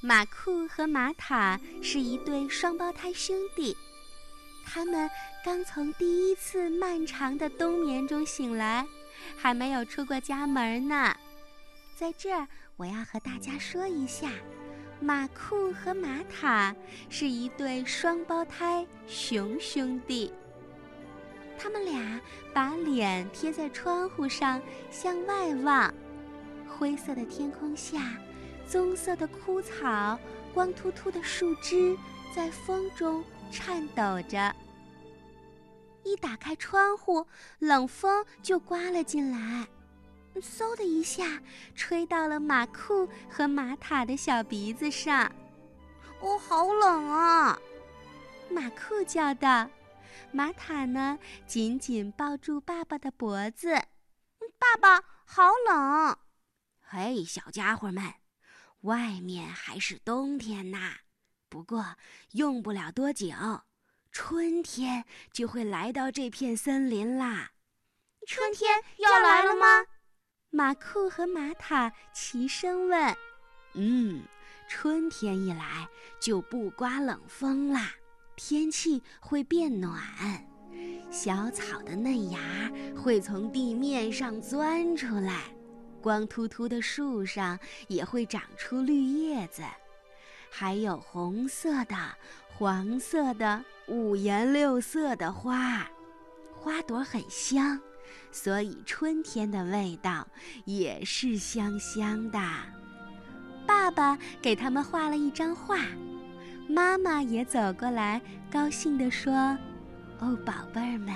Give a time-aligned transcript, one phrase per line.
[0.00, 3.76] 马库和马塔是一对双胞胎兄弟，
[4.64, 5.10] 他们
[5.44, 8.86] 刚从第一次漫长的冬眠中醒来，
[9.36, 11.16] 还没有出过家门呢。
[11.96, 12.46] 在这儿，
[12.76, 14.30] 我要和大家说一下，
[15.00, 16.72] 马库和马塔
[17.10, 20.32] 是一对双胞胎熊兄弟。
[21.58, 22.20] 他们俩
[22.54, 24.62] 把脸贴在窗户上，
[24.92, 25.92] 向外望，
[26.68, 28.12] 灰色的天空下。
[28.68, 30.18] 棕色的枯草，
[30.52, 31.96] 光秃秃的树枝
[32.34, 34.54] 在风中颤抖着。
[36.04, 37.26] 一打开窗户，
[37.58, 39.66] 冷风就刮了进来，
[40.36, 41.42] 嗖的一下，
[41.74, 45.32] 吹到了马库和马塔的小鼻子上。
[46.20, 47.58] 哦，好冷啊！
[48.50, 49.68] 马库叫道。
[50.30, 53.74] 马塔呢，紧紧抱住爸爸的脖子。
[54.58, 56.16] 爸爸，好冷！
[56.80, 58.02] 嘿，小家伙们。
[58.82, 60.98] 外面还是冬天呐，
[61.48, 61.96] 不过
[62.32, 63.28] 用不了多久，
[64.12, 67.50] 春天就会来到这片森林啦。
[68.26, 69.86] 春天要来了吗？
[70.50, 73.16] 马库和马塔齐声问。
[73.74, 74.22] 嗯，
[74.68, 75.88] 春天一来
[76.20, 77.92] 就不刮冷风啦，
[78.36, 80.00] 天气会变暖，
[81.10, 82.38] 小草的嫩芽
[82.96, 85.54] 会从地面上钻出来。
[86.00, 89.62] 光秃秃的树上也会长出绿叶子，
[90.50, 91.96] 还有红色的、
[92.46, 95.88] 黄色的、五颜六色的花，
[96.54, 97.80] 花朵很香，
[98.32, 100.26] 所以春天的味道
[100.64, 102.40] 也是香香的。
[103.66, 105.78] 爸爸给他们画了一张画，
[106.68, 109.56] 妈妈也走过来，高兴地说
[110.20, 111.14] ：“哦，宝贝儿们，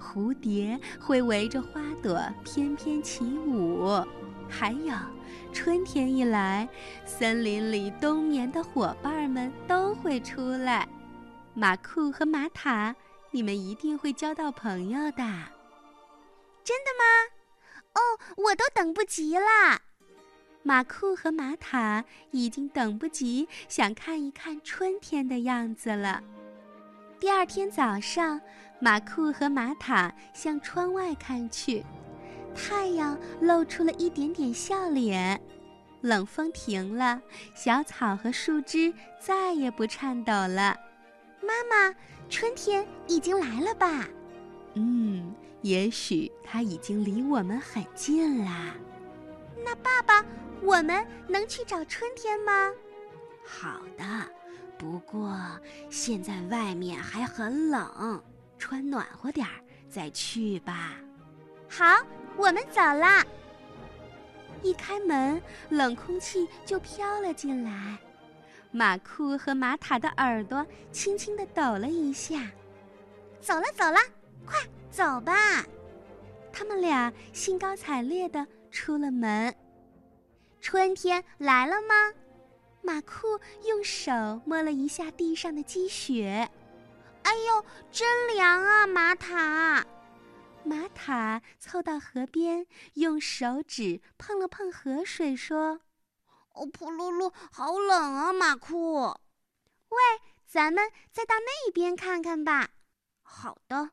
[0.00, 4.04] 蝴蝶会围着花朵翩翩起舞。”
[4.50, 4.94] 还有，
[5.52, 6.68] 春天一来，
[7.06, 10.86] 森林里冬眠的伙伴们都会出来。
[11.54, 12.94] 马库和马塔，
[13.30, 15.22] 你们一定会交到朋友的。
[16.64, 17.32] 真的吗？
[17.94, 18.00] 哦，
[18.36, 19.80] 我都等不及啦！
[20.62, 26.22] 马库和马塔已经等不及，想看一看春天的样子了。
[27.22, 28.40] 第二天早上，
[28.80, 31.84] 马库和马塔向窗外看去。
[32.52, 35.40] 太阳露出了一点点笑脸，
[36.00, 37.22] 冷风停了，
[37.54, 40.76] 小草和树枝再也不颤抖了。
[41.40, 41.94] 妈妈，
[42.28, 44.04] 春天已经来了吧？
[44.74, 48.74] 嗯，也许它已经离我们很近啦。
[49.64, 50.26] 那爸爸，
[50.60, 52.68] 我们能去找春天吗？
[53.44, 54.04] 好的，
[54.78, 55.38] 不过
[55.90, 58.22] 现在外面还很冷，
[58.58, 59.52] 穿暖和点儿
[59.88, 60.96] 再去吧。
[61.68, 61.84] 好。
[62.34, 63.22] 我们走了！
[64.62, 67.98] 一开门，冷空气就飘了进来。
[68.70, 72.50] 马库和马塔的耳朵轻轻地抖了一下。
[73.38, 73.98] 走了，走了，
[74.46, 74.58] 快
[74.90, 75.62] 走吧！
[76.50, 79.54] 他们俩兴高采烈地出了门。
[80.58, 81.94] 春天来了吗？
[82.82, 84.12] 马库用手
[84.44, 86.50] 摸了一下地上的积雪。
[87.22, 89.86] 哎呦，真凉啊，马塔！
[90.64, 95.80] 马塔凑到河边，用手指碰了碰河水，说
[96.54, 99.02] ：“哦，噗噜噜，好冷啊！”马库，
[99.88, 99.98] 喂，
[100.46, 102.70] 咱们再到那边看看吧。
[103.22, 103.90] 好的。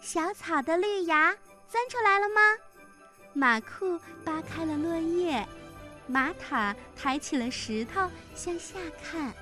[0.00, 1.36] 小草的绿芽
[1.68, 2.40] 钻出来了吗？
[3.34, 5.46] 马库扒开了落叶，
[6.06, 9.32] 马塔抬起了石头向下看，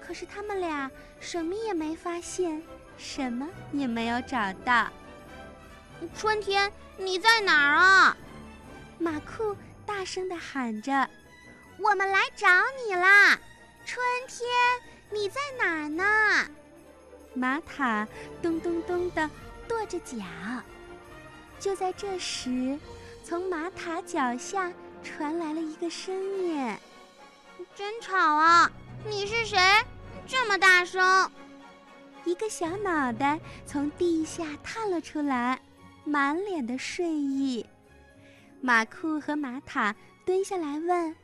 [0.00, 2.62] 可是他们俩什么也没发现，
[2.96, 4.88] 什么也没有找到。
[6.16, 8.16] 春天，你在哪儿啊？
[8.98, 11.08] 马库大声地喊着
[11.78, 12.46] ：“我们来找
[12.84, 13.38] 你啦！
[13.84, 14.48] 春天，
[15.10, 16.48] 你在哪儿呢？”
[17.34, 18.08] 玛塔
[18.42, 19.28] 咚咚咚地
[19.68, 20.16] 跺着脚。
[21.60, 22.78] 就在这时，
[23.24, 26.76] 从玛塔脚下传来了一个声音
[27.74, 28.70] ：“真吵啊！
[29.06, 29.58] 你是谁？
[30.26, 31.30] 这么大声？”
[32.24, 35.60] 一个小脑袋从地下探了出来。
[36.04, 37.66] 满脸的睡意，
[38.62, 41.14] 马库和马塔蹲下来问：“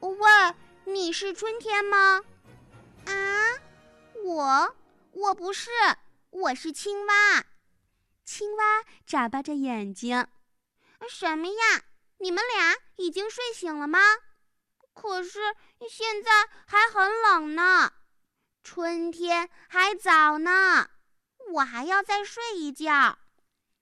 [0.00, 0.54] 喂，
[0.84, 2.22] 你是春天吗
[3.04, 3.12] ？”“啊，
[4.24, 4.74] 我
[5.12, 5.68] 我不是，
[6.30, 7.44] 我是青蛙。”
[8.24, 8.64] 青蛙
[9.04, 10.26] 眨巴着眼睛
[11.10, 11.82] ：“什么呀？
[12.20, 13.98] 你们俩已经睡醒了吗？
[14.92, 15.38] 可是
[15.88, 16.30] 现在
[16.66, 17.92] 还很冷呢，
[18.62, 20.90] 春天还早呢，
[21.52, 23.18] 我还要再睡一觉。”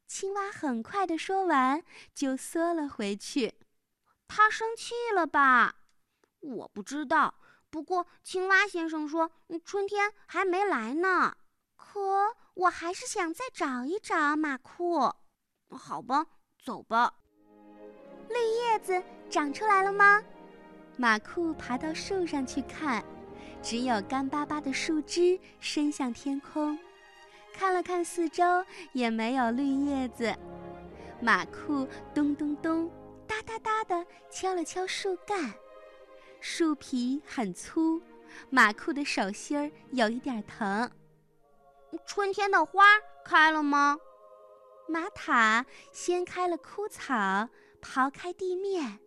[0.06, 1.82] 青蛙很快的说完，
[2.14, 3.54] 就缩了回去。
[4.28, 5.74] 他生气了吧？
[6.40, 7.34] 我不知道，
[7.68, 9.30] 不过青蛙先生说
[9.64, 11.36] 春天还没来呢。
[11.76, 15.12] 可我还是想再找一找马库。
[15.70, 16.26] 好吧，
[16.64, 17.14] 走吧。
[18.28, 20.22] 绿叶子长出来了吗？
[20.96, 23.04] 马库爬到树上去看，
[23.62, 26.78] 只有干巴巴的树枝伸向天空。
[27.52, 28.44] 看了看四周，
[28.92, 30.34] 也没有绿叶子。
[31.20, 32.90] 马库咚咚咚、
[33.26, 35.52] 哒哒哒地敲了敲树干，
[36.40, 38.00] 树皮很粗，
[38.50, 40.90] 马库的手心儿有一点疼。
[42.06, 42.84] 春天的花
[43.24, 43.98] 开了吗？
[44.88, 47.48] 马塔掀开了枯草，
[47.90, 49.00] 刨开地面，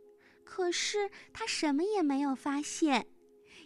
[0.43, 3.07] 可是他什么也没有发现。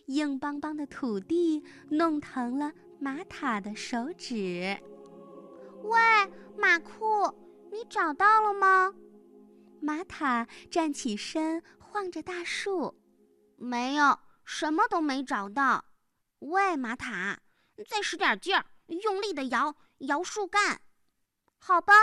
[0.08, 4.78] 硬邦邦的土地弄疼了马塔的手指。
[5.84, 6.00] 喂，
[6.58, 7.34] 马库，
[7.72, 8.94] 你找到了吗？
[9.80, 12.94] 马塔站起身，晃着大树。
[13.56, 15.86] 没有，什么都没找到。
[16.40, 17.40] 喂，马塔，
[17.88, 18.66] 再使点劲儿。
[18.88, 20.82] 用力的摇摇树干，
[21.58, 21.94] 好吧，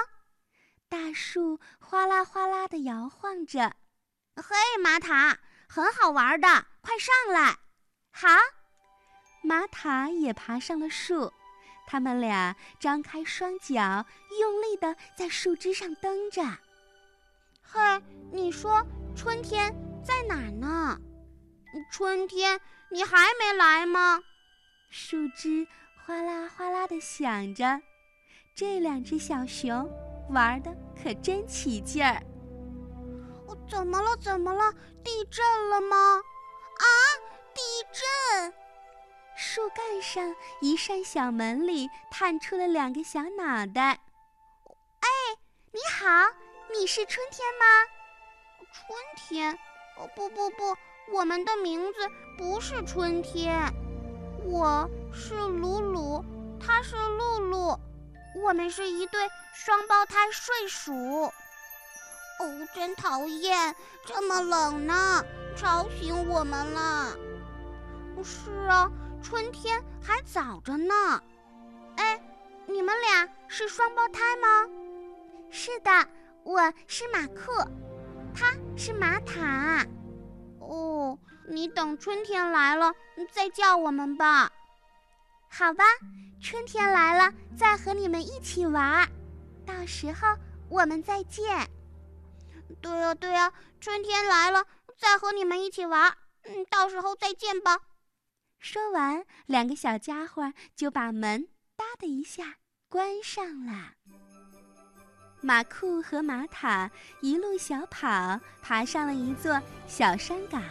[0.92, 3.72] 大树哗啦哗啦的摇晃着。
[4.36, 6.46] 嘿，马塔，很好玩的，
[6.82, 7.56] 快上来！
[8.10, 8.28] 好，
[9.42, 11.32] 马塔也爬上了树。
[11.86, 14.04] 他们俩张开双脚，
[14.38, 16.42] 用力的在树枝上蹬着。
[17.62, 17.80] 嘿，
[18.30, 18.86] 你说
[19.16, 19.74] 春天
[20.04, 21.00] 在哪儿呢？
[21.90, 22.60] 春天，
[22.90, 24.22] 你还没来吗？
[24.90, 25.66] 树枝。
[26.04, 27.80] 哗啦哗啦的响着，
[28.54, 29.88] 这两只小熊
[30.30, 32.22] 玩的可真起劲儿。
[33.68, 34.16] 怎么了？
[34.16, 34.72] 怎么了？
[35.02, 35.96] 地震了吗？
[36.16, 36.84] 啊！
[37.54, 37.60] 地
[37.92, 38.52] 震！
[39.34, 44.00] 树干上一扇小门里探出了两个小脑袋。
[45.00, 45.08] 哎，
[45.70, 46.06] 你好，
[46.78, 47.64] 你是春天吗？
[48.72, 49.58] 春天？
[49.96, 50.76] 哦，不不不，
[51.12, 51.98] 我们的名字
[52.36, 53.72] 不是春天。
[54.44, 56.24] 我是鲁鲁，
[56.60, 57.78] 他是露露，
[58.34, 60.94] 我们是一对双胞胎睡鼠。
[62.38, 63.74] 哦，真讨厌，
[64.06, 65.24] 这么冷呢，
[65.56, 67.16] 吵醒我们了。
[68.24, 68.90] 是啊，
[69.22, 71.22] 春天还早着呢。
[71.96, 72.20] 哎，
[72.66, 74.66] 你们俩是双胞胎吗？
[75.50, 75.90] 是的，
[76.44, 77.66] 我是马克，
[78.34, 79.86] 他是马塔。
[80.60, 81.18] 哦。
[81.48, 82.92] 你等春天来了
[83.32, 84.48] 再叫我们吧，
[85.54, 85.84] 好吧，
[86.40, 89.06] 春天来了再和你们一起玩，
[89.66, 90.26] 到时候
[90.70, 91.68] 我们再见。
[92.80, 94.64] 对呀对呀，春天来了
[94.96, 97.78] 再和你们一起玩，嗯，到时候再见吧。
[98.60, 101.46] 说完，两个小家伙就把门
[101.76, 102.54] “哒”的一下
[102.88, 103.92] 关上了。
[105.42, 106.90] 马库和马塔
[107.20, 110.62] 一路小跑，爬上了一座小山岗。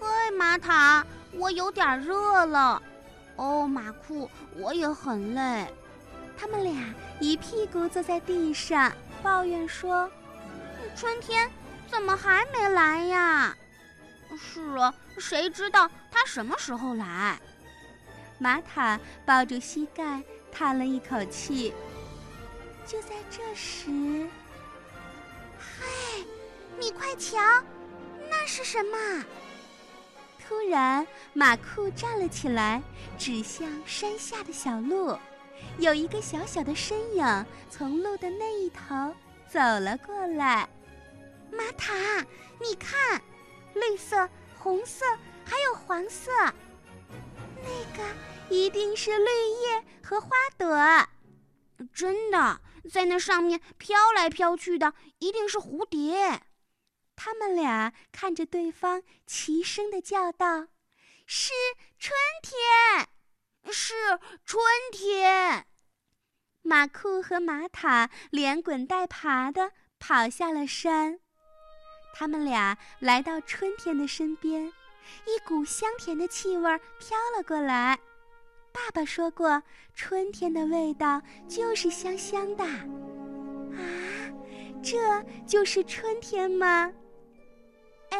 [0.00, 2.82] 嘿，马塔，我有点热了。
[3.36, 5.66] 哦，马库，我也很累。
[6.38, 8.92] 他们俩一屁股坐在地上，
[9.22, 10.10] 抱怨说
[10.96, 11.50] ：“春天
[11.90, 13.56] 怎么还没来呀
[14.36, 17.38] ？”“是啊，谁知道他什么时候来？”
[18.38, 20.22] 马塔抱住膝盖，
[20.52, 21.72] 叹了一口气。
[22.86, 23.90] 就在这时，
[25.58, 26.24] 嘿，
[26.78, 27.38] 你快瞧，
[28.28, 29.24] 那是什么？
[30.48, 32.80] 突然，马库站了起来，
[33.18, 35.18] 指向山下的小路。
[35.78, 39.12] 有一个小小的身影从路的那一头
[39.48, 40.68] 走了过来。
[41.50, 41.92] 马塔，
[42.60, 43.20] 你看，
[43.74, 45.04] 绿色、红色
[45.44, 46.30] 还有黄色，
[47.56, 48.04] 那个
[48.48, 50.68] 一定是绿叶和花朵。
[51.92, 52.60] 真的，
[52.92, 56.40] 在那上面飘来飘去的一定是蝴蝶。
[57.16, 60.68] 他们俩看着对方，齐声的叫道
[61.26, 61.50] ：“是
[61.98, 63.08] 春天，
[63.72, 63.94] 是
[64.44, 65.66] 春天！”
[66.62, 71.18] 马库和马塔连滚带爬的跑下了山。
[72.14, 74.72] 他们俩来到春天的身边，
[75.26, 77.98] 一股香甜的气味飘了过来。
[78.72, 79.62] 爸爸说过，
[79.94, 82.64] 春天的味道就是香香的。
[82.64, 83.78] 啊，
[84.82, 86.92] 这就是春天吗？
[88.10, 88.18] 哎，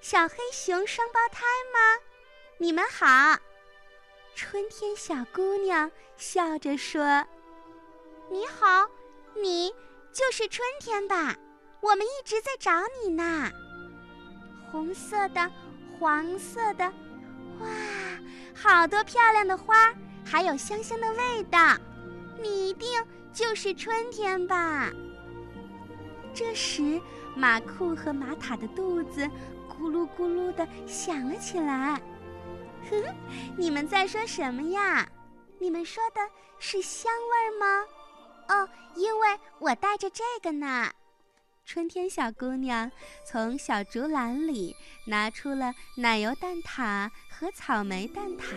[0.00, 2.02] 小黑熊双胞胎吗？
[2.58, 3.38] 你们好。
[4.34, 7.24] 春天小姑娘笑着说
[8.30, 8.88] ：“你好，
[9.34, 9.74] 你
[10.12, 11.36] 就是春天吧？
[11.80, 13.50] 我们一直在找你呢。
[14.70, 15.50] 红色的，
[15.98, 16.84] 黄色的，
[17.60, 17.68] 哇，
[18.54, 21.76] 好多漂亮的花，还有香香的味道。
[22.40, 24.90] 你一定就是春天吧？”
[26.34, 27.00] 这时。
[27.38, 29.24] 马库和马塔的肚子
[29.68, 32.00] 咕噜咕噜地响了起来。
[32.90, 33.14] 哼，
[33.56, 35.08] 你们在说什么呀？
[35.60, 36.20] 你们说的
[36.58, 37.84] 是香味吗？
[38.48, 40.90] 哦，因为我带着这个呢。
[41.64, 42.90] 春天小姑娘
[43.24, 44.74] 从小竹篮里
[45.06, 48.56] 拿出了奶油蛋挞和草莓蛋挞，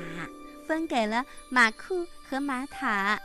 [0.65, 3.19] 分给了马库和马塔。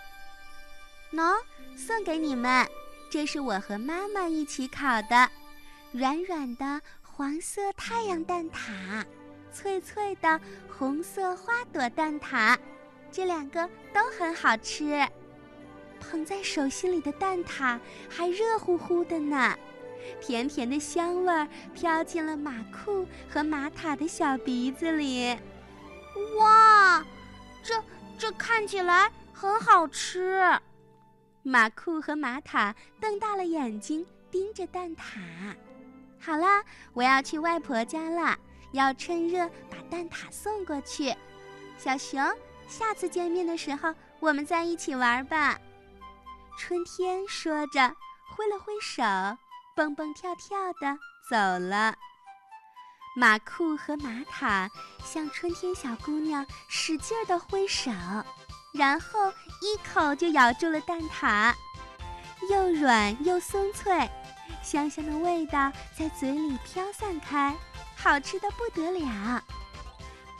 [1.13, 1.35] 喏，
[1.77, 2.67] 送给你们，
[3.09, 5.31] 这是我和妈妈一起烤的，
[5.97, 9.03] 软软的黄色太阳蛋挞，
[9.51, 10.39] 脆脆的
[10.69, 12.55] 红色花朵蛋挞，
[13.11, 15.09] 这两个都很好吃。
[15.99, 19.57] 捧在手心里的蛋挞还热乎乎的呢。
[20.21, 25.35] 甜甜的香味儿飘进了马库和马塔的小鼻子里。
[26.39, 27.03] 哇，
[27.63, 27.83] 这
[28.19, 30.43] 这看起来很好吃！
[31.43, 35.57] 马库和马塔瞪大了眼睛盯着蛋挞。
[36.27, 38.37] 好了，我要去外婆家了，
[38.73, 41.15] 要趁热把蛋挞送过去。
[41.79, 42.21] 小熊，
[42.67, 45.57] 下次见面的时候我们再一起玩吧。
[46.59, 47.95] 春天说着，
[48.35, 49.05] 挥了挥手。
[49.77, 50.99] 蹦蹦跳跳的
[51.31, 51.95] 走了，
[53.15, 54.69] 马库和马塔
[55.05, 57.93] 向春天小姑娘使劲的挥手，
[58.75, 59.31] 然后
[59.61, 61.55] 一口就咬住了蛋挞，
[62.51, 64.11] 又软又松脆，
[64.63, 67.55] 香香的味道在嘴里飘散开，
[67.97, 69.43] 好吃的不得了，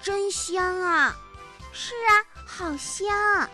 [0.03, 1.15] 真香啊！
[1.73, 2.13] 是啊，
[2.47, 3.49] 好香。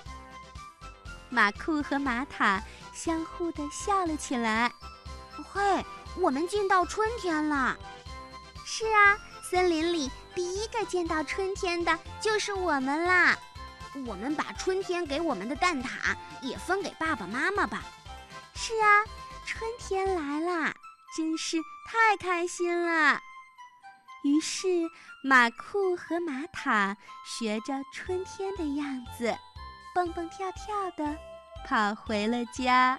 [1.28, 4.72] 马库和马塔相互的笑了起来。
[5.52, 5.84] 嘿，
[6.18, 7.76] 我们见到春天了！
[8.64, 13.36] 是啊，森林里第一个见到春天的就是我们啦！
[14.06, 15.88] 我们把春天给我们的蛋挞
[16.40, 17.82] 也分给爸爸妈妈吧。
[18.54, 19.04] 是啊，
[19.44, 20.74] 春天来啦，
[21.16, 23.20] 真是太开心了。
[24.24, 24.68] 于是，
[25.24, 29.36] 马库和马塔学着春天的样子，
[29.94, 31.18] 蹦蹦跳跳的
[31.66, 32.98] 跑回了家。